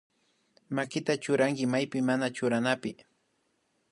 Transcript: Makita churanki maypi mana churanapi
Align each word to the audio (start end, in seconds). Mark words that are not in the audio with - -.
Makita 0.75 1.13
churanki 1.23 1.65
maypi 1.73 1.99
mana 2.07 2.27
churanapi 2.35 2.91